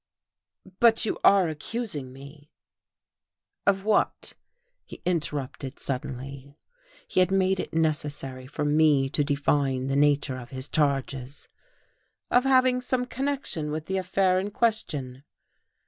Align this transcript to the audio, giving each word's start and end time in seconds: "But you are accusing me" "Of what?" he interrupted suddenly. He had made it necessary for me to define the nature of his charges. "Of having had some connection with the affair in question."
"But 0.79 1.05
you 1.05 1.19
are 1.23 1.47
accusing 1.47 2.11
me" 2.11 2.49
"Of 3.67 3.85
what?" 3.85 4.33
he 4.83 4.99
interrupted 5.05 5.77
suddenly. 5.77 6.57
He 7.07 7.19
had 7.19 7.29
made 7.29 7.59
it 7.59 7.71
necessary 7.71 8.47
for 8.47 8.65
me 8.65 9.09
to 9.09 9.23
define 9.23 9.85
the 9.85 9.95
nature 9.95 10.37
of 10.37 10.49
his 10.49 10.67
charges. 10.67 11.49
"Of 12.31 12.45
having 12.45 12.77
had 12.77 12.83
some 12.83 13.05
connection 13.05 13.69
with 13.69 13.85
the 13.85 13.97
affair 13.97 14.39
in 14.39 14.49
question." 14.49 15.23